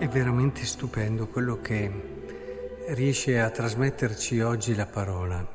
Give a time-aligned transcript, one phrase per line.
[0.00, 1.90] È veramente stupendo quello che
[2.86, 5.46] riesce a trasmetterci oggi la parola.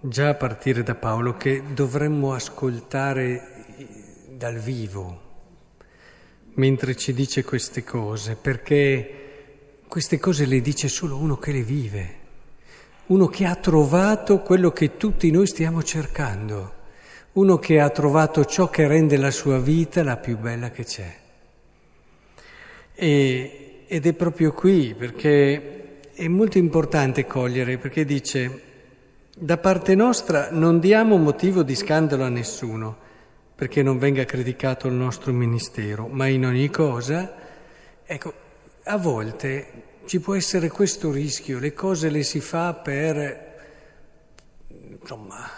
[0.00, 3.66] Già a partire da Paolo che dovremmo ascoltare
[4.36, 5.20] dal vivo
[6.54, 12.14] mentre ci dice queste cose, perché queste cose le dice solo uno che le vive,
[13.06, 16.72] uno che ha trovato quello che tutti noi stiamo cercando,
[17.34, 21.19] uno che ha trovato ciò che rende la sua vita la più bella che c'è.
[23.02, 28.60] E, ed è proprio qui perché è molto importante cogliere, perché dice,
[29.34, 32.94] da parte nostra non diamo motivo di scandalo a nessuno,
[33.54, 37.32] perché non venga criticato il nostro ministero, ma in ogni cosa,
[38.04, 38.34] ecco,
[38.82, 43.56] a volte ci può essere questo rischio, le cose le si fa per,
[44.68, 45.48] insomma,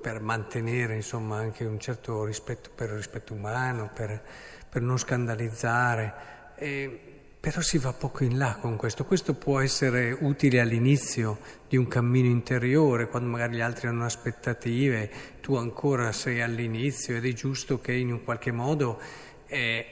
[0.00, 4.18] per mantenere insomma, anche un certo rispetto per il rispetto umano, per,
[4.66, 6.32] per non scandalizzare.
[6.56, 7.00] E,
[7.46, 9.04] però si va poco in là con questo.
[9.04, 15.10] Questo può essere utile all'inizio di un cammino interiore, quando magari gli altri hanno aspettative,
[15.40, 19.00] tu ancora sei all'inizio ed è giusto che in un qualche modo
[19.46, 19.86] eh,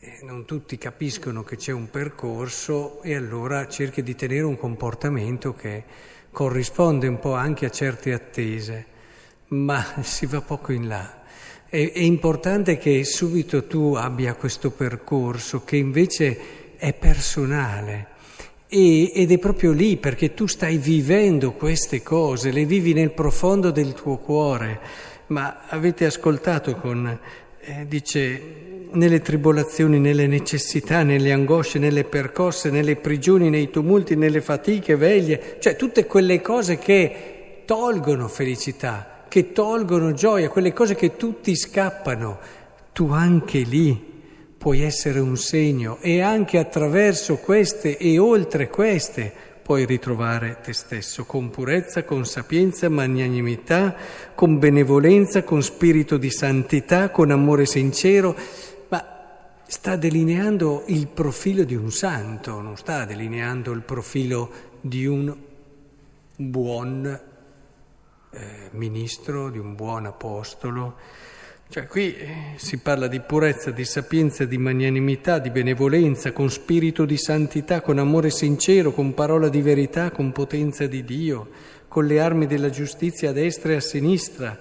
[0.00, 5.54] eh non tutti capiscono che c'è un percorso e allora cerchi di tenere un comportamento
[5.54, 5.84] che
[6.32, 8.86] corrisponde un po' anche a certe attese,
[9.48, 11.22] ma si va poco in là.
[11.74, 16.38] È, è importante che subito tu abbia questo percorso che invece
[16.76, 18.06] è personale.
[18.68, 23.92] Ed è proprio lì perché tu stai vivendo queste cose, le vivi nel profondo del
[23.92, 24.78] tuo cuore.
[25.28, 27.18] Ma avete ascoltato con,
[27.60, 28.42] eh, dice,
[28.92, 35.56] nelle tribolazioni, nelle necessità, nelle angosce, nelle percosse, nelle prigioni, nei tumulti, nelle fatiche, veglie,
[35.58, 42.38] cioè tutte quelle cose che tolgono felicità, che tolgono gioia, quelle cose che tutti scappano,
[42.92, 44.22] tu anche lì
[44.56, 51.24] puoi essere un segno e anche attraverso queste e oltre queste puoi ritrovare te stesso
[51.24, 53.96] con purezza, con sapienza, magnanimità,
[54.36, 58.36] con benevolenza, con spirito di santità, con amore sincero,
[58.86, 59.04] ma
[59.66, 64.48] sta delineando il profilo di un santo, non sta delineando il profilo
[64.80, 65.36] di un
[66.36, 67.32] buon
[68.34, 70.96] eh, ministro, di un buon apostolo.
[71.68, 77.04] Cioè qui eh, si parla di purezza, di sapienza, di magnanimità, di benevolenza, con spirito
[77.04, 81.48] di santità, con amore sincero, con parola di verità, con potenza di Dio,
[81.88, 84.58] con le armi della giustizia a destra e a sinistra,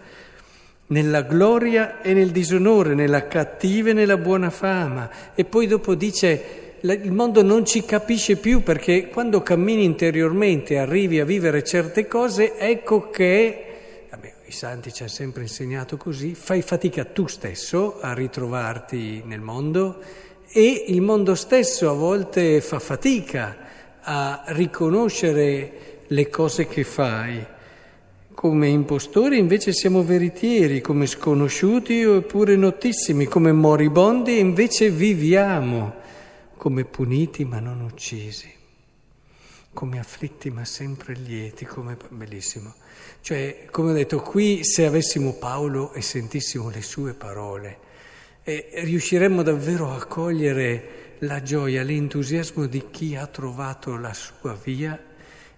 [0.87, 5.09] nella gloria e nel disonore, nella cattiva e nella buona fama.
[5.35, 11.21] E poi dopo dice il mondo non ci capisce più perché quando cammini interiormente, arrivi
[11.21, 16.61] a vivere certe cose, ecco che, vabbè, i santi ci hanno sempre insegnato così, fai
[16.61, 20.01] fatica tu stesso a ritrovarti nel mondo
[20.51, 23.57] e il mondo stesso a volte fa fatica
[24.01, 27.45] a riconoscere le cose che fai.
[28.33, 36.01] Come impostori invece siamo veritieri, come sconosciuti oppure notissimi, come moribondi invece viviamo
[36.63, 38.49] come puniti ma non uccisi,
[39.73, 41.97] come afflitti ma sempre lieti, come...
[42.07, 42.73] bellissimo.
[43.19, 47.77] Cioè, come ho detto, qui se avessimo Paolo e sentissimo le sue parole,
[48.43, 54.97] eh, riusciremmo davvero a cogliere la gioia, l'entusiasmo di chi ha trovato la sua via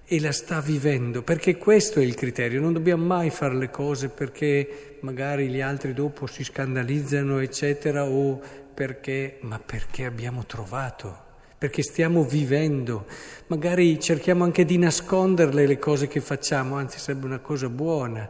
[0.08, 4.10] e la sta vivendo, perché questo è il criterio, non dobbiamo mai fare le cose
[4.10, 8.42] perché magari gli altri dopo si scandalizzano, eccetera, o
[8.76, 9.38] perché?
[9.42, 11.18] Ma perché abbiamo trovato,
[11.58, 13.06] perché stiamo vivendo.
[13.48, 18.30] Magari cerchiamo anche di nasconderle le cose che facciamo, anzi sarebbe una cosa buona,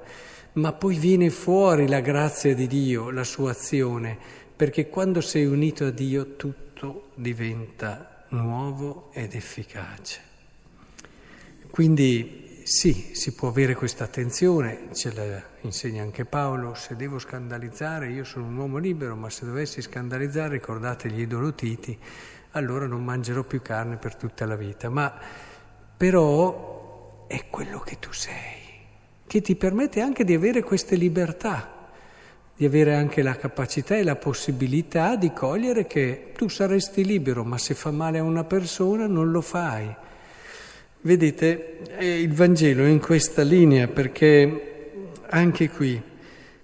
[0.54, 4.18] ma poi viene fuori la grazia di Dio, la sua azione,
[4.56, 10.22] perché quando sei unito a Dio tutto diventa nuovo ed efficace.
[11.72, 18.10] Quindi sì, si può avere questa attenzione, ce la insegna anche Paolo, se devo scandalizzare
[18.10, 21.96] io sono un uomo libero, ma se dovessi scandalizzare ricordate gli idolotiti,
[22.54, 24.90] allora non mangerò più carne per tutta la vita.
[24.90, 25.14] Ma
[25.96, 28.64] però è quello che tu sei,
[29.28, 31.92] che ti permette anche di avere queste libertà,
[32.56, 37.60] di avere anche la capacità e la possibilità di cogliere che tu saresti libero, ma
[37.60, 39.96] se fa male a una persona non lo fai
[41.06, 46.02] Vedete, il Vangelo è in questa linea perché anche qui,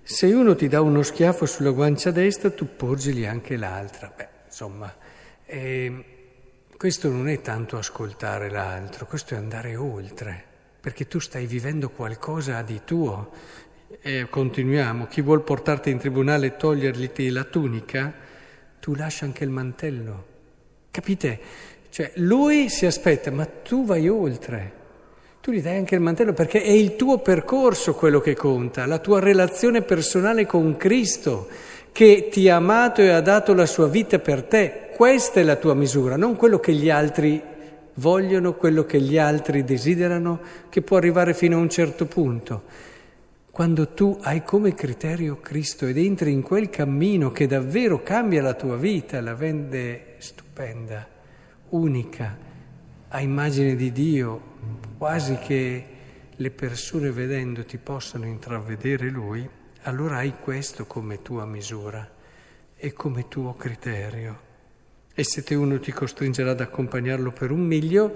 [0.02, 4.12] se uno ti dà uno schiaffo sulla guancia destra, tu porgili anche l'altra.
[4.18, 4.92] Beh, insomma,
[5.46, 6.06] eh,
[6.76, 10.44] questo non è tanto ascoltare l'altro, questo è andare oltre,
[10.82, 13.30] perché tu stai vivendo qualcosa di tuo.
[14.02, 18.12] E continuiamo, chi vuol portarti in tribunale e togliergli la tunica,
[18.80, 20.30] tu lascia anche il mantello
[20.92, 21.40] Capite?
[21.92, 24.80] Cioè, lui si aspetta, ma tu vai oltre.
[25.42, 29.00] Tu gli dai anche il mantello perché è il tuo percorso quello che conta, la
[29.00, 31.50] tua relazione personale con Cristo
[31.92, 34.92] che ti ha amato e ha dato la sua vita per te.
[34.96, 37.42] Questa è la tua misura, non quello che gli altri
[37.96, 40.40] vogliono, quello che gli altri desiderano,
[40.70, 42.64] che può arrivare fino a un certo punto.
[43.52, 48.54] Quando tu hai come criterio Cristo ed entri in quel cammino che davvero cambia la
[48.54, 51.06] tua vita, la rende stupenda,
[51.72, 52.38] unica,
[53.10, 54.42] a immagine di Dio,
[54.98, 55.86] quasi che
[56.36, 59.48] le persone vedendoti possano intravedere Lui,
[59.84, 62.10] allora hai questo come tua misura
[62.76, 64.50] e come tuo criterio.
[65.14, 68.16] E se te uno ti costringerà ad accompagnarlo per un miglio,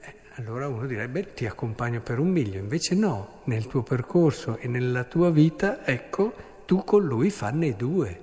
[0.00, 2.58] eh, allora uno direbbe ti accompagno per un miglio.
[2.58, 6.34] Invece no, nel tuo percorso e nella tua vita, ecco,
[6.66, 8.20] tu con lui fanne due.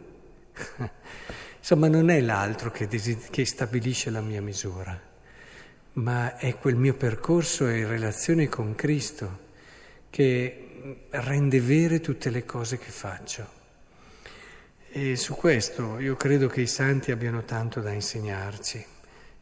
[1.59, 4.99] Insomma, non è l'altro che, desid- che stabilisce la mia misura,
[5.93, 9.47] ma è quel mio percorso e relazione con Cristo
[10.09, 13.57] che rende vere tutte le cose che faccio.
[14.91, 18.83] E su questo io credo che i santi abbiano tanto da insegnarci.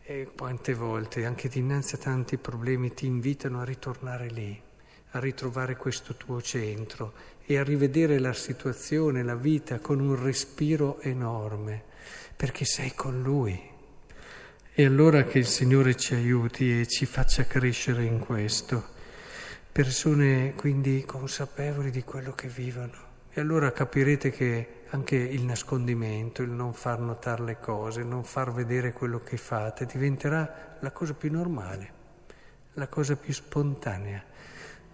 [0.03, 4.59] E quante volte, anche dinanzi a tanti problemi, ti invitano a ritornare lì,
[5.11, 7.13] a ritrovare questo tuo centro
[7.45, 11.86] e a rivedere la situazione, la vita con un respiro enorme,
[12.37, 13.59] perché sei con Lui.
[14.71, 18.95] E allora che il Signore ci aiuti e ci faccia crescere in questo.
[19.71, 23.05] Persone quindi consapevoli di quello che vivono.
[23.33, 28.23] E allora capirete che anche il nascondimento, il non far notare le cose, il non
[28.23, 31.91] far vedere quello che fate, diventerà la cosa più normale,
[32.73, 34.23] la cosa più spontanea.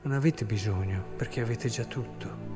[0.03, 2.52] Non avete bisogno perché avete già tutto.